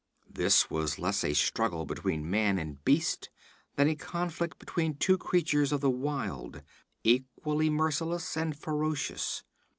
This 0.33 0.67
was 0.71 0.97
less 0.97 1.23
a 1.23 1.35
struggle 1.35 1.85
between 1.85 2.27
man 2.27 2.57
and 2.57 2.83
beast 2.83 3.29
than 3.75 3.87
a 3.87 3.93
conflict 3.93 4.57
between 4.57 4.95
two 4.95 5.15
creatures 5.15 5.71
of 5.71 5.81
the 5.81 5.91
wild, 5.91 6.63
equally 7.03 7.69
merciless 7.69 8.35
and 8.35 8.57
ferocious. 8.57 9.43